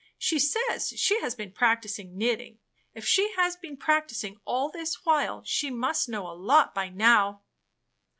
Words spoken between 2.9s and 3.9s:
If she has been